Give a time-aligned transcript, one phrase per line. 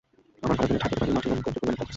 [0.43, 1.87] আবার ঘরের কোণে ঠাঁই পেতে পারে মাটির রঙিন কলসি, ফুলদানি ইত্যাদি।